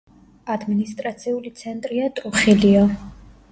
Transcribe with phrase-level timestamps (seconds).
[0.53, 2.85] ადმინისტრაციული ცენტრია ტრუხილიო.